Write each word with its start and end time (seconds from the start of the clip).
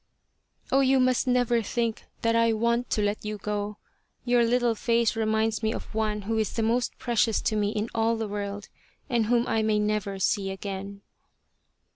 "Oh, 0.71 0.79
you 0.79 0.99
must 0.99 1.27
never 1.27 1.61
think 1.61 2.05
that 2.23 2.35
I 2.35 2.53
want 2.53 2.89
to 2.89 3.03
let 3.03 3.23
you 3.23 3.37
go.... 3.37 3.77
Your 4.25 4.43
little 4.43 4.73
face 4.73 5.15
reminds 5.15 5.61
me 5.61 5.71
of 5.71 5.93
one 5.93 6.23
who 6.23 6.39
is 6.39 6.53
the 6.53 6.63
most 6.63 6.97
precious 6.97 7.39
to 7.41 7.55
me 7.55 7.69
in 7.69 7.87
all 7.93 8.17
the 8.17 8.27
world, 8.27 8.67
and 9.11 9.27
whom 9.27 9.45
I 9.45 9.61
may 9.61 9.77
never 9.77 10.17
see 10.17 10.49
again." 10.49 11.01